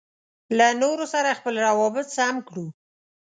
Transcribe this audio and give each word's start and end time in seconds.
له 0.57 0.67
نورو 0.81 1.05
سره 1.13 1.37
خپل 1.39 1.55
روابط 1.67 2.07
سم 2.17 2.35
کړو. 2.47 2.65